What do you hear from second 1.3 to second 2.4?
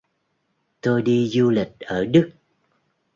lịch ở đức